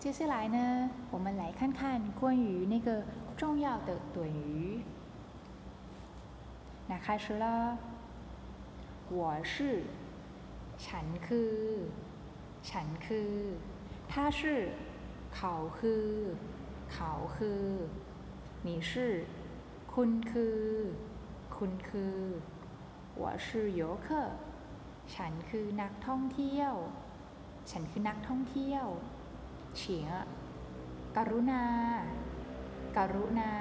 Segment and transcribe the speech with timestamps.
[0.00, 3.02] 接下来呢，我们来看看关于那个
[3.36, 4.82] 重要的短语。
[6.88, 7.76] 那开始了，
[9.10, 9.82] 我是，
[10.78, 11.88] ฉันคือ
[12.62, 13.56] ฉันคือ
[14.08, 14.70] 他是，
[15.34, 16.06] เขาคือ
[16.92, 17.88] เขาคือ
[18.62, 19.24] 你是，
[19.92, 20.94] คุณคือ
[21.56, 22.16] คุณคือ
[23.16, 24.06] 我是游客
[25.14, 26.74] ฉันคือนักท่องเที่ยว
[27.70, 28.86] ฉันคือนักท่องเที่ยว
[29.76, 30.08] เฉีย
[31.16, 31.64] กรุณา
[32.96, 33.52] กรุณา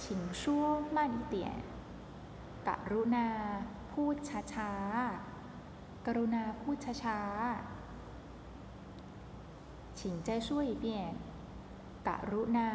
[0.00, 0.04] 请
[0.40, 0.42] 说
[0.94, 1.36] 慢一点
[2.68, 3.26] กรุณา
[3.92, 4.16] พูด
[4.52, 10.86] ช้าๆ กรุณาพูดช้าๆ请再说一遍
[12.08, 12.68] กรุณา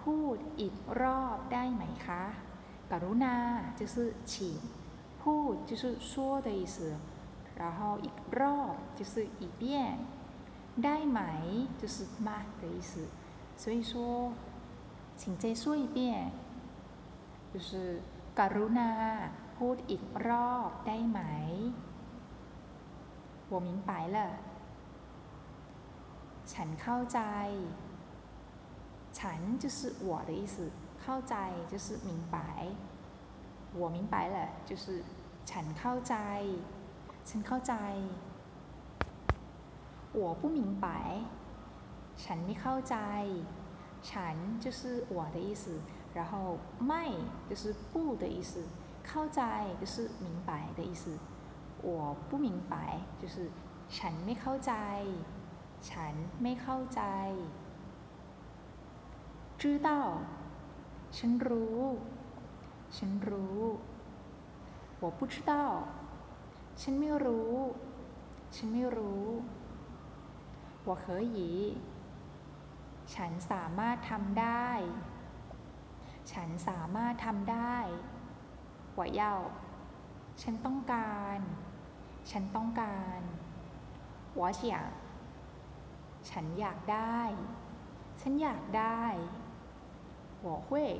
[0.00, 2.22] พูดอีกรอบได้ไหมคะ
[2.92, 3.36] กรุณา
[3.78, 3.94] 就是
[4.30, 4.34] 请
[5.20, 6.76] พูด就是说的意思
[7.60, 9.12] 然后อีกรอบ就是
[9.42, 9.98] 一遍
[10.84, 11.20] ได้ไหม
[11.80, 12.28] 就是吗
[12.60, 12.92] 的意思
[13.56, 14.32] 所以说
[15.16, 16.30] 请再说一遍
[17.52, 18.02] 就是
[18.38, 18.90] กรุณา
[19.56, 21.20] พูดอีกรอบได้ไหม
[23.52, 24.18] 我明白了
[26.52, 27.20] ฉันเข้าใจ
[29.18, 30.56] ฉัน就是我的意思
[31.02, 31.36] เข้าใจ
[31.72, 32.36] 就是明白
[33.80, 34.36] 我明白了
[34.68, 35.02] 就是
[35.50, 36.14] ฉันเข้าใจ
[37.28, 37.74] ฉันเข้าใจ
[40.12, 40.86] 我不明白
[42.22, 42.96] ฉันไม่เข้าใจ
[44.10, 44.80] ฉัน就是
[45.14, 45.64] 我的意思
[46.16, 46.32] 然后
[46.86, 47.04] ไม่
[47.48, 48.52] 就是不的意思
[49.06, 49.42] เข้าใจ
[49.80, 51.04] 就是明白的意思
[51.82, 53.50] 我不明白就是
[53.96, 54.72] ฉันไม่เข้าใจ
[55.90, 57.02] ฉันไม่เข้าใจ
[59.60, 59.90] 知道
[61.16, 61.80] ฉันรู้
[62.96, 63.60] ฉันรู้
[65.02, 65.52] 我不知道
[66.80, 67.54] ฉันไม่รู้
[68.54, 69.26] ฉันไม่รู้
[70.81, 71.51] หัวเคยหยี
[73.15, 74.69] ฉันสามารถทำได้
[76.31, 77.75] ฉันสามารถทำได้
[78.93, 79.35] หัวเย่า
[80.41, 81.39] ฉันต้องการ
[82.31, 83.19] ฉันต้องการ
[84.33, 84.89] หัวเฉียง
[86.29, 87.19] ฉันอยากได้
[88.21, 89.03] ฉันอยากได้
[90.39, 90.93] หัวเวย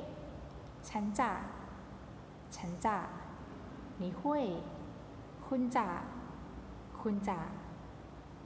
[0.90, 1.32] ฉันจะ
[2.56, 2.98] ฉันจะ
[4.00, 4.44] นี่ห้วย
[5.46, 5.88] คุณจะ
[7.00, 7.40] คุณจะ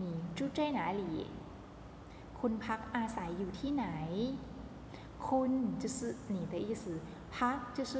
[0.02, 0.06] 你
[0.38, 1.03] 住在哪里
[2.40, 3.88] คุณพักอาศัยอยู่ที่ไหน
[5.28, 6.00] คุณ就是
[6.34, 6.84] 你的意思
[7.36, 7.94] พัก就是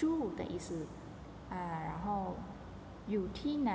[0.00, 0.02] 住
[0.38, 0.68] 的意思
[1.52, 1.56] 啊
[1.88, 2.06] 然后
[3.10, 3.74] อยู่ที่ไหน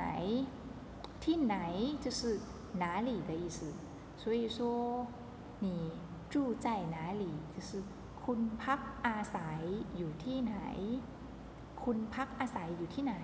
[1.24, 1.56] ที่ไหน
[2.04, 2.22] 就是
[2.82, 3.60] 哪里的意思
[4.22, 4.60] 所以说
[5.66, 5.68] 你
[6.32, 7.26] 住在哪里
[7.56, 7.70] 就是
[8.24, 9.62] คุณพักอาศัย
[9.98, 10.58] อยู่ที่ไหน
[11.84, 13.16] คุณพักอาศัยอยู่ที่ไหน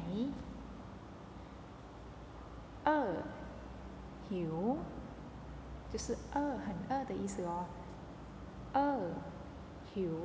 [2.86, 3.12] เออ
[4.30, 4.56] หิว
[5.92, 7.66] 就是饿很饿的意思哦
[8.74, 8.80] 饿
[9.92, 10.18] หิว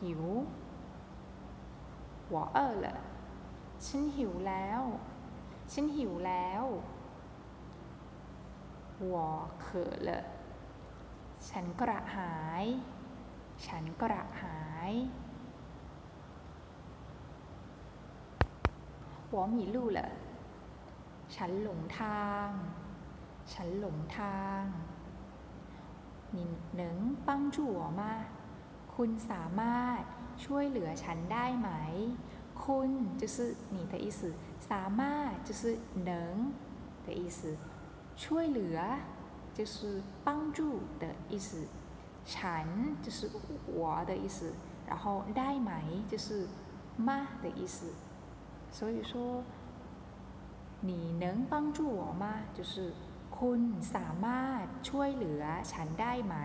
[0.00, 0.22] หิว
[2.30, 2.88] 我饿了
[3.84, 4.82] ฉันหิวแล้ว
[5.72, 6.64] ฉันหิวแล้ว
[9.12, 9.66] 我渴
[10.06, 10.10] 了
[11.48, 12.64] ฉันกระหาย
[13.66, 14.58] ฉันกระหา
[14.90, 14.92] ย
[19.30, 20.00] 我迷路了
[21.34, 22.48] ฉันหลงทาง
[23.52, 24.62] ฉันหลงทาง
[26.36, 26.46] 你
[26.80, 28.02] 能帮助我吗
[28.94, 30.00] คุณสามารถ
[30.44, 31.70] ช่วยเหลือฉันได้ไหม
[32.62, 32.90] คุณ
[33.20, 33.36] 就是
[33.74, 34.20] 你的意思
[34.70, 35.62] สามารถ就是
[36.08, 36.10] 能
[37.06, 37.40] 的意思
[38.22, 38.78] ช่วยเหลือ
[39.56, 40.58] 就是帮助
[41.02, 41.50] 的意思
[42.32, 42.66] ฉัน
[43.04, 43.18] 就是
[43.78, 44.38] 我的意思
[44.88, 45.04] 然后
[45.38, 45.72] ได้ไหม
[46.10, 46.28] 就是
[47.06, 47.10] 吗
[47.42, 47.78] 的意思
[48.70, 49.42] 所以说
[50.88, 52.24] 你能帮助我吗
[52.56, 52.94] 就是
[53.36, 53.60] คุณ
[53.94, 56.36] สามารถช่วยเหลือฉันได้ไหม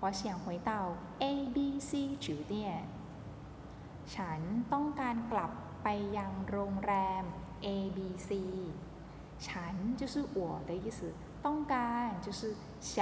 [0.00, 0.70] 我想回到
[1.22, 1.24] A
[1.54, 1.58] B
[1.88, 1.90] C
[2.24, 2.52] 酒店
[4.14, 4.40] ฉัน
[4.72, 5.52] ต้องการกลับ
[5.82, 7.24] ไปยังโรงแรม
[7.66, 7.98] A B
[8.28, 8.30] C
[9.46, 10.38] ฉัน就是我
[10.68, 11.00] 的意思
[11.46, 12.40] ต้องการ就是
[12.90, 12.94] 想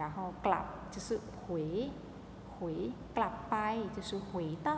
[0.00, 1.08] 然后กลับ就是
[1.40, 1.44] 回
[2.54, 2.56] 回
[3.16, 3.54] กลับไป
[3.96, 4.70] 就是回到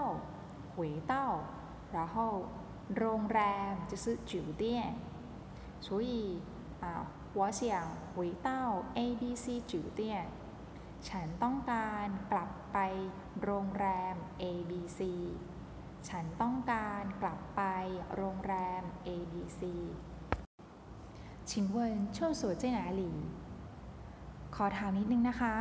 [0.73, 0.77] 回
[1.13, 1.15] 到
[1.97, 2.15] 然后
[2.97, 3.41] โรงแร
[3.71, 4.63] ม就是酒店
[5.85, 6.41] 所以
[6.81, 6.85] 啊
[7.39, 7.61] 我想
[8.15, 8.17] 回
[8.47, 8.49] 到
[8.99, 10.01] A B C 酒店
[11.07, 12.79] ฉันต้องการกลับไป
[13.43, 15.01] โรงแรม A B C
[16.09, 17.63] ฉันต้องการกลับไป
[18.15, 19.61] โรงแรม A B C
[21.49, 21.77] 请问
[22.15, 23.03] 厕所在哪里
[24.55, 25.55] ขอถามนิดนึงนะคะ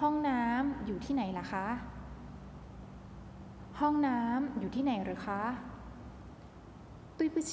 [0.00, 1.66] ห้องน้ำอยู่ที่ไหนล่ะคะ
[3.80, 5.42] ห้องน้ำอยู่ที่ไหนหรือคะ
[7.22, 7.52] 对不起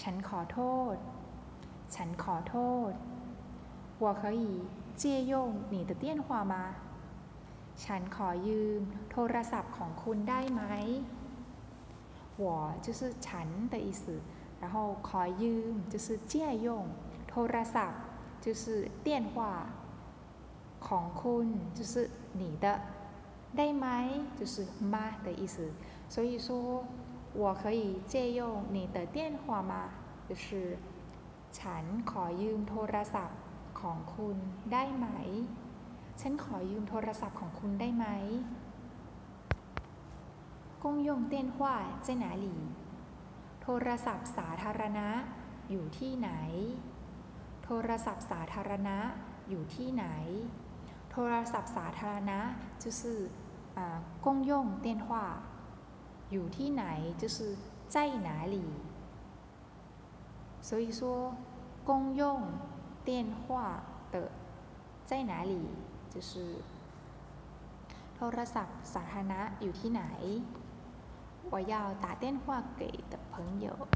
[0.00, 0.60] ฉันขอโท
[0.94, 0.96] ษ
[1.94, 2.56] ฉันขอโท
[2.90, 2.92] ษ
[4.02, 4.46] 我可以
[5.00, 5.34] 借用
[5.70, 6.54] 你的电话吗
[7.84, 10.62] ฉันขอยืมโทรศัพท์ของคุณได้ไหม
[12.42, 12.44] 我
[12.84, 14.04] 就是ฉัน的意思
[14.62, 14.76] 然后
[15.08, 16.34] ขอยืม就是借
[16.66, 16.68] 用
[17.28, 18.00] โทรศัพท์
[18.44, 19.34] 就是电话
[20.86, 21.46] ของคุณ
[21.76, 21.94] 就是
[22.40, 22.66] 你的
[23.56, 23.86] ได้ไหม
[24.38, 24.54] 就是
[24.92, 24.94] 吗
[25.24, 25.56] 的意思
[26.08, 26.48] 所以说
[27.42, 29.72] 我可以借用你的电话吗
[30.28, 30.78] 就是
[31.58, 33.40] ฉันขอยืมโทรศัพท์
[33.80, 34.36] ของคุณ
[34.72, 35.06] ได้ไหม
[36.20, 38.06] ฉันขอยืมโทรศัพท์ของคุณได้ไหม
[40.82, 41.56] 公用电话
[42.06, 42.46] 在哪里
[43.62, 45.08] โทรศัพท์สาธารณะ
[45.70, 46.30] อยู่ที่ไหน
[47.64, 48.98] โทรศัพท์สาธารณะ
[49.48, 50.06] อยู่ที่ไหน
[51.10, 52.38] โทรศัพท์สาธารณะ
[52.82, 53.00] 就是
[53.78, 53.80] 啊
[54.24, 54.52] 公用
[54.86, 55.06] 电话
[56.32, 56.84] อยู่ที่ไหน
[57.22, 57.38] 就是
[57.88, 57.96] 在
[58.26, 58.56] 哪里
[60.60, 61.34] 所以说
[61.84, 62.42] 公用
[63.04, 64.30] 电话的
[65.04, 65.54] 在哪里
[66.12, 66.56] 就是
[68.16, 70.02] โทรศัพท์สาธารณะอยู่ที่ไหน
[71.52, 73.86] 我要打电话给的朋友